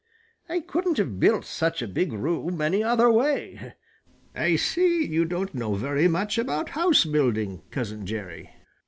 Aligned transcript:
I 0.49 0.61
couldn't 0.61 0.97
have 0.97 1.19
built 1.19 1.45
such 1.45 1.83
a 1.83 1.87
big 1.87 2.11
room 2.11 2.59
any 2.59 2.81
other 2.83 3.11
way. 3.11 3.75
I 4.33 4.55
see 4.55 5.05
you 5.05 5.25
don't 5.25 5.53
know 5.53 5.75
very 5.75 6.07
much 6.07 6.39
about 6.39 6.69
house 6.69 7.05
building, 7.05 7.61
Cousin 7.69 8.07
Jerry." 8.07 8.49